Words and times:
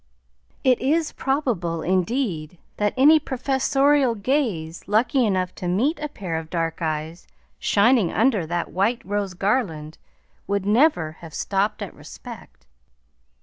It 0.63 0.79
is 0.81 1.11
probable 1.11 1.83
indeed 1.83 2.57
that 2.77 2.95
any 2.97 3.19
professorial 3.19 4.15
gaze 4.15 4.87
lucky 4.87 5.23
enough 5.27 5.53
to 5.53 5.67
meet 5.67 5.99
a 5.99 6.09
pair 6.09 6.37
of 6.37 6.49
dark 6.49 6.81
eyes 6.81 7.27
shining 7.59 8.11
under 8.11 8.47
that 8.47 8.71
white 8.71 9.03
rose 9.05 9.35
garland 9.35 9.99
would 10.47 10.65
never 10.65 11.17
have 11.21 11.35
stopped 11.35 11.83
at 11.83 11.93
respect! 11.93 12.65